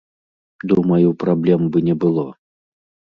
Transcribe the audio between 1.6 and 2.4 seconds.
бы не было.